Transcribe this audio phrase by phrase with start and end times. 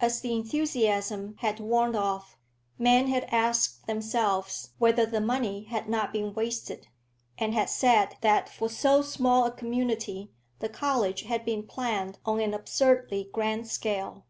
[0.00, 2.38] As the enthusiasm had worn off,
[2.78, 6.86] men had asked themselves whether the money had not been wasted,
[7.36, 12.38] and had said that for so small a community the college had been planned on
[12.38, 14.24] an absurdly grand scale.